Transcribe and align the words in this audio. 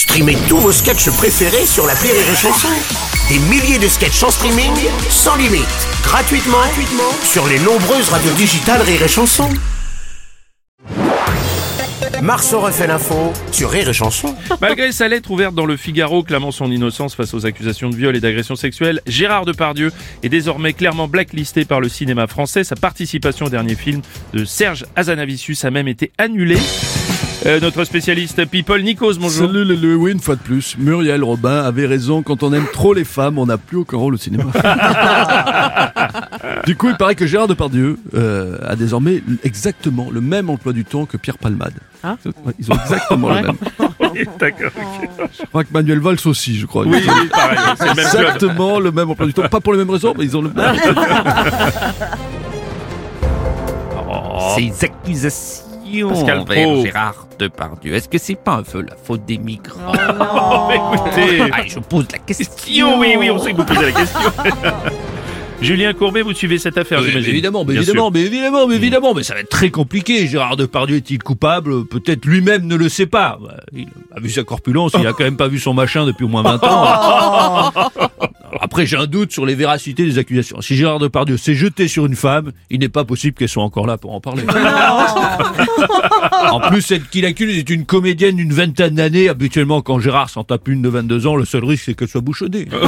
Streamez 0.00 0.38
tous 0.48 0.56
vos 0.56 0.72
sketchs 0.72 1.10
préférés 1.10 1.66
sur 1.66 1.86
la 1.86 1.92
Rire 1.92 2.14
et 2.14 2.34
Chanson. 2.34 2.68
Des 3.28 3.38
milliers 3.50 3.78
de 3.78 3.86
sketchs 3.86 4.22
en 4.22 4.30
streaming, 4.30 4.72
sans 5.10 5.36
limite, 5.36 5.66
gratuitement, 6.02 6.56
gratuitement 6.56 7.12
sur 7.22 7.46
les 7.46 7.58
nombreuses 7.58 8.08
radios 8.08 8.32
digitales 8.32 8.80
Rire 8.80 9.02
et 9.02 9.08
Chanson. 9.08 9.50
Marceau 12.22 12.60
refait 12.60 12.86
l'info 12.86 13.34
sur 13.52 13.68
Rire 13.70 13.90
et 13.90 13.92
Chanson. 13.92 14.34
Malgré 14.62 14.90
sa 14.90 15.06
lettre 15.06 15.30
ouverte 15.30 15.54
dans 15.54 15.66
le 15.66 15.76
Figaro 15.76 16.22
clamant 16.22 16.50
son 16.50 16.70
innocence 16.72 17.14
face 17.14 17.34
aux 17.34 17.44
accusations 17.44 17.90
de 17.90 17.96
viol 17.96 18.16
et 18.16 18.20
d'agression 18.20 18.56
sexuelle, 18.56 19.02
Gérard 19.06 19.44
Depardieu 19.44 19.92
est 20.22 20.30
désormais 20.30 20.72
clairement 20.72 21.08
blacklisté 21.08 21.66
par 21.66 21.82
le 21.82 21.90
cinéma 21.90 22.26
français. 22.26 22.64
Sa 22.64 22.74
participation 22.74 23.46
au 23.46 23.50
dernier 23.50 23.74
film 23.74 24.00
de 24.32 24.46
Serge 24.46 24.86
Azanavicius 24.96 25.62
a 25.66 25.70
même 25.70 25.88
été 25.88 26.10
annulée. 26.16 26.56
Euh, 27.46 27.58
notre 27.58 27.84
spécialiste 27.84 28.44
People, 28.46 28.82
Nikos, 28.82 29.14
bonjour. 29.14 29.46
Salut 29.46 29.64
les 29.64 29.76
le, 29.76 29.96
oui, 29.96 30.12
une 30.12 30.20
fois 30.20 30.36
de 30.36 30.40
plus. 30.40 30.76
Muriel 30.78 31.24
Robin 31.24 31.62
avait 31.62 31.86
raison, 31.86 32.22
quand 32.22 32.42
on 32.42 32.52
aime 32.52 32.66
trop 32.70 32.92
les 32.92 33.04
femmes, 33.04 33.38
on 33.38 33.46
n'a 33.46 33.56
plus 33.56 33.78
aucun 33.78 33.96
rôle 33.96 34.12
au 34.14 34.18
cinéma. 34.18 34.44
du 36.66 36.76
coup, 36.76 36.90
il 36.90 36.96
paraît 36.96 37.14
que 37.14 37.26
Gérard 37.26 37.48
Depardieu 37.48 37.98
euh, 38.14 38.58
a 38.66 38.76
désormais 38.76 39.22
exactement 39.42 40.08
le 40.12 40.20
même 40.20 40.50
emploi 40.50 40.74
du 40.74 40.84
temps 40.84 41.06
que 41.06 41.16
Pierre 41.16 41.38
Palmade. 41.38 41.72
Ah. 42.02 42.16
Ils 42.58 42.70
ont 42.70 42.76
exactement 42.76 43.30
le 43.30 43.34
même. 43.36 43.56
Oui, 44.12 44.24
D'accord. 44.40 44.72
ok. 44.76 45.08
Je 45.38 45.44
crois 45.46 45.62
que 45.62 45.72
Manuel 45.72 46.00
Valls 46.00 46.16
aussi, 46.24 46.58
je 46.58 46.66
crois. 46.66 46.84
Oui, 46.84 46.98
oui, 47.00 47.28
pareil, 47.30 47.58
c'est 47.78 47.86
le 47.86 47.94
même 47.94 48.08
club. 48.10 48.22
Exactement 48.24 48.80
le 48.80 48.90
même 48.90 49.08
emploi 49.08 49.24
du 49.26 49.32
temps. 49.32 49.48
Pas 49.48 49.60
pour 49.60 49.72
les 49.72 49.78
mêmes 49.78 49.90
raisons, 49.90 50.14
mais 50.18 50.24
ils 50.24 50.36
ont 50.36 50.42
le 50.42 50.50
même. 50.50 50.74
Ces 54.56 54.84
accusations 54.84 55.69
Pascal 56.08 56.38
envers 56.40 56.62
Pro. 56.64 56.82
Gérard 56.84 57.26
Depardieu, 57.38 57.94
est-ce 57.94 58.08
que 58.08 58.18
c'est 58.18 58.34
pas 58.34 58.52
un 58.56 58.62
peu 58.62 58.80
la 58.82 58.96
faute 59.02 59.24
des 59.26 59.38
migrants? 59.38 59.92
Oh, 59.92 60.68
écoutez. 60.96 61.42
Ah, 61.52 61.62
je 61.66 61.78
pose 61.78 62.06
la 62.12 62.18
question. 62.18 62.88
Oh, 62.92 62.96
oui, 63.00 63.14
oui, 63.18 63.30
on 63.30 63.38
sait 63.38 63.52
que 63.52 63.56
vous 63.56 63.64
posez 63.64 63.86
la 63.86 63.92
question. 63.92 64.20
Julien 65.62 65.92
Courbet, 65.92 66.22
vous 66.22 66.32
suivez 66.32 66.56
cette 66.56 66.78
affaire, 66.78 67.00
Oui, 67.00 67.04
mais 67.04 67.10
j'imagine. 67.10 67.30
évidemment, 67.32 67.64
mais 67.66 67.74
Bien 67.74 67.82
évidemment, 67.82 68.06
sûr. 68.06 68.12
mais 68.14 68.20
évidemment, 68.22 68.66
mais 68.66 68.74
évidemment, 68.76 69.12
mais 69.14 69.22
ça 69.22 69.34
va 69.34 69.40
être 69.40 69.50
très 69.50 69.68
compliqué. 69.68 70.26
Gérard 70.26 70.56
Depardieu 70.56 70.96
est-il 70.96 71.22
coupable? 71.22 71.84
Peut-être 71.84 72.24
lui-même 72.24 72.66
ne 72.66 72.76
le 72.76 72.88
sait 72.88 73.04
pas. 73.04 73.38
Il 73.74 73.86
a 74.16 74.20
vu 74.20 74.30
sa 74.30 74.42
corpulence, 74.42 74.92
il 74.98 75.06
a 75.06 75.12
quand 75.12 75.24
même 75.24 75.36
pas 75.36 75.48
vu 75.48 75.58
son 75.58 75.74
machin 75.74 76.06
depuis 76.06 76.24
au 76.24 76.28
moins 76.28 76.42
20 76.42 76.64
ans. 76.64 77.69
Après, 78.70 78.86
j'ai 78.86 78.96
un 78.96 79.06
doute 79.06 79.32
sur 79.32 79.44
les 79.46 79.56
véracités 79.56 80.04
des 80.04 80.18
accusations. 80.18 80.60
Si 80.60 80.76
Gérard 80.76 81.00
Depardieu 81.00 81.36
s'est 81.36 81.56
jeté 81.56 81.88
sur 81.88 82.06
une 82.06 82.14
femme, 82.14 82.52
il 82.70 82.78
n'est 82.78 82.88
pas 82.88 83.04
possible 83.04 83.36
qu'elle 83.36 83.48
soit 83.48 83.64
encore 83.64 83.84
là 83.84 83.98
pour 83.98 84.14
en 84.14 84.20
parler. 84.20 84.44
en 86.52 86.60
plus, 86.60 86.80
celle 86.80 87.02
qu'il 87.02 87.26
accuse 87.26 87.58
est 87.58 87.68
une 87.68 87.84
comédienne 87.84 88.36
d'une 88.36 88.52
vingtaine 88.52 88.94
d'années. 88.94 89.28
Habituellement, 89.28 89.82
quand 89.82 89.98
Gérard 89.98 90.30
s'en 90.30 90.44
tape 90.44 90.68
une 90.68 90.82
de 90.82 90.88
22 90.88 91.26
ans, 91.26 91.34
le 91.34 91.44
seul 91.44 91.64
risque, 91.64 91.86
c'est 91.86 91.94
qu'elle 91.94 92.06
soit 92.06 92.20
bouchonnée. 92.20 92.60
évidemment, 92.70 92.86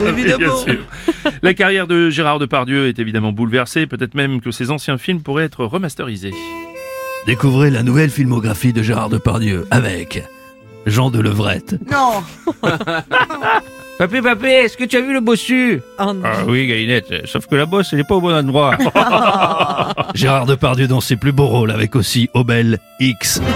mais 0.00 0.06
évidemment. 0.06 0.64
La 1.42 1.52
carrière 1.52 1.86
de 1.86 2.08
Gérard 2.08 2.38
Depardieu 2.38 2.88
est 2.88 2.98
évidemment 2.98 3.32
bouleversée. 3.32 3.86
Peut-être 3.86 4.14
même 4.14 4.40
que 4.40 4.50
ses 4.50 4.70
anciens 4.70 4.96
films 4.96 5.20
pourraient 5.20 5.44
être 5.44 5.66
remasterisés. 5.66 6.32
Découvrez 7.26 7.68
la 7.68 7.82
nouvelle 7.82 8.08
filmographie 8.08 8.72
de 8.72 8.82
Gérard 8.82 9.10
Depardieu 9.10 9.66
avec 9.70 10.22
Jean 10.86 11.10
de 11.10 11.20
Levrette. 11.20 11.76
Non 11.90 12.22
Papé, 13.98 14.22
papé, 14.22 14.46
est-ce 14.48 14.76
que 14.76 14.84
tu 14.84 14.96
as 14.96 15.00
vu 15.00 15.12
le 15.12 15.18
bossu? 15.18 15.82
Oh 15.98 16.12
non. 16.12 16.22
Ah 16.24 16.44
oui, 16.46 16.68
Gaïnette, 16.68 17.26
sauf 17.26 17.46
que 17.48 17.56
la 17.56 17.66
bosse, 17.66 17.88
elle 17.92 17.98
est 17.98 18.04
pas 18.04 18.14
au 18.14 18.20
bon 18.20 18.32
endroit. 18.32 18.78
Gérard 20.14 20.46
Depardieu 20.46 20.86
dans 20.86 21.00
ses 21.00 21.16
plus 21.16 21.32
beaux 21.32 21.48
rôles 21.48 21.72
avec 21.72 21.96
aussi 21.96 22.30
Obel 22.34 22.78
X. 23.00 23.40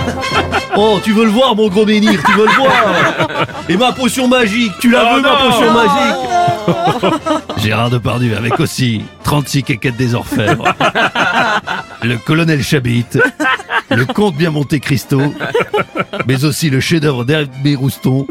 Oh, 0.75 0.99
tu 1.05 1.13
veux 1.13 1.27
le 1.27 1.31
voir, 1.31 1.55
mon 1.55 1.69
gros 1.69 1.85
menhir, 1.85 2.19
tu 2.25 2.33
veux 2.33 2.47
le 2.47 2.53
voir 2.53 2.73
Et 3.69 3.77
ma 3.77 3.93
potion 3.93 4.27
magique, 4.27 4.73
tu 4.81 4.91
la 4.91 5.05
Oh 5.05 5.17
veux, 5.17 5.21
ma 5.21 5.37
potion 5.37 5.71
magique 5.71 7.53
Gérard 7.59 7.91
Depardieu 7.91 8.35
avec 8.35 8.59
aussi 8.59 9.03
36 9.23 9.65
quéquettes 9.65 9.99
des 9.99 10.15
orfèvres. 10.15 10.65
Le 12.03 12.17
colonel 12.17 12.63
Chabit 12.63 13.05
le 13.97 14.07
conte 14.07 14.37
bien 14.37 14.51
monté 14.51 14.81
Cristo, 14.81 15.21
mais 16.27 16.45
aussi 16.45 16.71
le 16.71 16.81
chef-d'œuvre 16.81 17.25
d'Hervé 17.25 17.75
Rouston, 17.75 18.27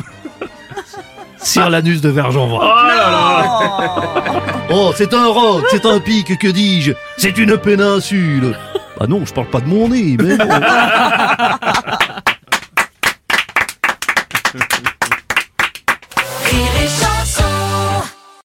Sir 1.38 1.70
l'anus 1.72 2.02
de 2.02 2.10
Vergenvois. 2.10 2.60
Oh 2.62 2.88
là 2.88 3.94
Oh, 4.70 4.92
c'est 4.96 5.14
un 5.14 5.28
roc, 5.28 5.66
c'est 5.72 5.86
un 5.86 6.00
pic, 6.00 6.38
que 6.38 6.48
dis-je? 6.48 6.92
C'est 7.18 7.38
une 7.38 7.58
péninsule 7.58 8.56
Ah 9.00 9.08
non, 9.08 9.26
je 9.26 9.34
parle 9.34 9.48
pas 9.48 9.60
de 9.60 9.68
mon 9.68 9.90
nez, 9.90 10.18
mais 10.20 10.38
non. 10.38 10.46